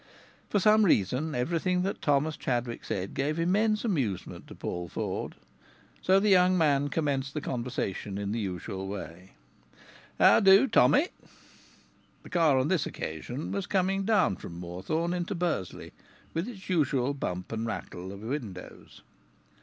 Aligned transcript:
For 0.49 0.59
some 0.59 0.83
reason, 0.83 1.35
everything 1.35 1.83
that 1.83 2.01
Thomas 2.01 2.35
Chadwick 2.35 2.83
said 2.83 3.13
gave 3.13 3.37
immense 3.37 3.85
amusement 3.85 4.47
to 4.47 4.55
Paul 4.55 4.87
Ford. 4.89 5.35
So 6.01 6.19
the 6.19 6.29
young 6.29 6.57
man 6.57 6.87
commenced 6.89 7.35
the 7.35 7.39
conversation 7.39 8.17
in 8.17 8.31
the 8.31 8.39
usual 8.39 8.87
way: 8.87 9.33
"How 10.17 10.39
do, 10.39 10.67
Tommy?" 10.67 11.09
The 12.23 12.31
car 12.31 12.57
on 12.57 12.67
this 12.67 12.87
occasion 12.87 13.51
was 13.51 13.67
coming 13.67 14.03
down 14.03 14.37
from 14.37 14.59
Moorthorne 14.59 15.13
into 15.13 15.35
Bursley, 15.35 15.91
with 16.33 16.47
its 16.47 16.67
usual 16.67 17.13
bump 17.13 17.51
and 17.51 17.67
rattle 17.67 18.11
of 18.11 18.21
windows. 18.21 19.03